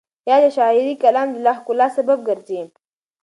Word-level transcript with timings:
خیال 0.23 0.41
د 0.43 0.47
شعري 0.55 0.93
کلام 1.03 1.27
د 1.31 1.37
لا 1.45 1.53
ښکلا 1.59 1.87
سبب 1.97 2.19
ګرځي. 2.27 2.59